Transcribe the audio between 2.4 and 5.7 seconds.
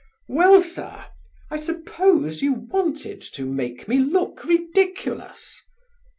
you wanted to make me look ridiculous?"